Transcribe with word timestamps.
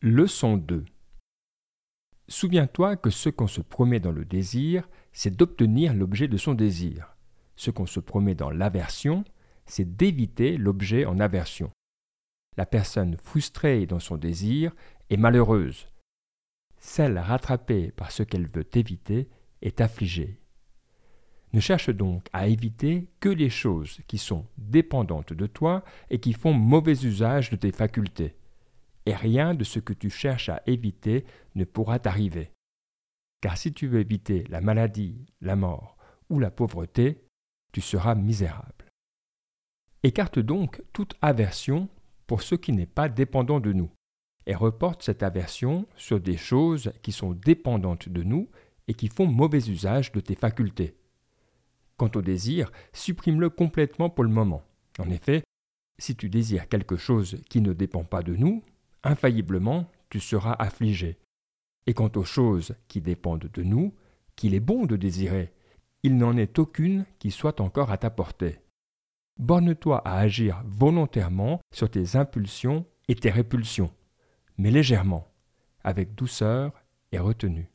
Leçon 0.00 0.58
2 0.58 0.84
Souviens-toi 2.28 2.94
que 2.94 3.10
ce 3.10 3.30
qu'on 3.30 3.48
se 3.48 3.60
promet 3.60 3.98
dans 3.98 4.12
le 4.12 4.24
désir, 4.24 4.88
c'est 5.10 5.36
d'obtenir 5.36 5.92
l'objet 5.92 6.28
de 6.28 6.36
son 6.36 6.54
désir. 6.54 7.16
Ce 7.56 7.72
qu'on 7.72 7.86
se 7.86 7.98
promet 7.98 8.36
dans 8.36 8.50
l'aversion, 8.50 9.24
c'est 9.66 9.96
d'éviter 9.96 10.56
l'objet 10.56 11.04
en 11.04 11.18
aversion. 11.18 11.72
La 12.56 12.64
personne 12.64 13.16
frustrée 13.16 13.86
dans 13.86 13.98
son 13.98 14.16
désir 14.16 14.72
est 15.10 15.16
malheureuse. 15.16 15.88
Celle 16.78 17.18
rattrapée 17.18 17.90
par 17.90 18.12
ce 18.12 18.22
qu'elle 18.22 18.46
veut 18.46 18.68
éviter 18.74 19.28
est 19.62 19.80
affligée. 19.80 20.40
Ne 21.52 21.58
cherche 21.58 21.90
donc 21.90 22.28
à 22.32 22.46
éviter 22.46 23.08
que 23.18 23.30
les 23.30 23.50
choses 23.50 23.98
qui 24.06 24.18
sont 24.18 24.46
dépendantes 24.58 25.32
de 25.32 25.48
toi 25.48 25.82
et 26.08 26.20
qui 26.20 26.34
font 26.34 26.52
mauvais 26.52 27.04
usage 27.04 27.50
de 27.50 27.56
tes 27.56 27.72
facultés. 27.72 28.37
Et 29.08 29.14
rien 29.14 29.54
de 29.54 29.64
ce 29.64 29.78
que 29.78 29.94
tu 29.94 30.10
cherches 30.10 30.50
à 30.50 30.62
éviter 30.66 31.24
ne 31.54 31.64
pourra 31.64 31.98
t'arriver. 31.98 32.52
Car 33.40 33.56
si 33.56 33.72
tu 33.72 33.86
veux 33.86 34.00
éviter 34.00 34.44
la 34.50 34.60
maladie, 34.60 35.24
la 35.40 35.56
mort 35.56 35.96
ou 36.28 36.38
la 36.38 36.50
pauvreté, 36.50 37.24
tu 37.72 37.80
seras 37.80 38.14
misérable. 38.14 38.84
Écarte 40.02 40.38
donc 40.38 40.82
toute 40.92 41.14
aversion 41.22 41.88
pour 42.26 42.42
ce 42.42 42.54
qui 42.54 42.70
n'est 42.72 42.84
pas 42.84 43.08
dépendant 43.08 43.60
de 43.60 43.72
nous, 43.72 43.90
et 44.44 44.54
reporte 44.54 45.02
cette 45.02 45.22
aversion 45.22 45.86
sur 45.96 46.20
des 46.20 46.36
choses 46.36 46.92
qui 47.00 47.12
sont 47.12 47.32
dépendantes 47.32 48.10
de 48.10 48.22
nous 48.22 48.50
et 48.88 48.92
qui 48.92 49.08
font 49.08 49.26
mauvais 49.26 49.70
usage 49.70 50.12
de 50.12 50.20
tes 50.20 50.34
facultés. 50.34 50.98
Quant 51.96 52.10
au 52.14 52.20
désir, 52.20 52.70
supprime-le 52.92 53.48
complètement 53.48 54.10
pour 54.10 54.24
le 54.24 54.30
moment. 54.30 54.64
En 54.98 55.08
effet, 55.08 55.44
si 55.98 56.14
tu 56.14 56.28
désires 56.28 56.68
quelque 56.68 56.96
chose 56.96 57.40
qui 57.48 57.62
ne 57.62 57.72
dépend 57.72 58.04
pas 58.04 58.22
de 58.22 58.36
nous, 58.36 58.62
infailliblement, 59.02 59.90
tu 60.10 60.20
seras 60.20 60.52
affligé. 60.52 61.18
Et 61.86 61.94
quant 61.94 62.10
aux 62.16 62.24
choses 62.24 62.74
qui 62.88 63.00
dépendent 63.00 63.50
de 63.52 63.62
nous, 63.62 63.94
qu'il 64.36 64.54
est 64.54 64.60
bon 64.60 64.86
de 64.86 64.96
désirer, 64.96 65.52
il 66.02 66.16
n'en 66.16 66.36
est 66.36 66.58
aucune 66.58 67.04
qui 67.18 67.30
soit 67.30 67.60
encore 67.60 67.90
à 67.90 67.98
ta 67.98 68.10
portée. 68.10 68.60
Borne-toi 69.38 70.02
à 70.04 70.18
agir 70.18 70.62
volontairement 70.66 71.60
sur 71.72 71.90
tes 71.90 72.16
impulsions 72.16 72.86
et 73.08 73.14
tes 73.14 73.30
répulsions, 73.30 73.90
mais 74.58 74.70
légèrement, 74.70 75.28
avec 75.82 76.14
douceur 76.14 76.72
et 77.12 77.18
retenue. 77.18 77.70